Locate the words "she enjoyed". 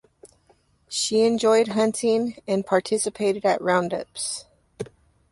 0.89-1.67